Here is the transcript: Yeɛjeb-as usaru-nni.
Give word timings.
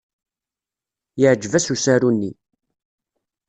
Yeɛjeb-as 1.19 1.67
usaru-nni. 1.73 2.31